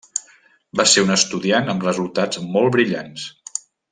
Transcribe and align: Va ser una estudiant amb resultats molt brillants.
Va 0.79 0.85
ser 0.93 1.03
una 1.07 1.17
estudiant 1.21 1.69
amb 1.75 1.85
resultats 1.89 2.41
molt 2.57 2.75
brillants. 2.79 3.31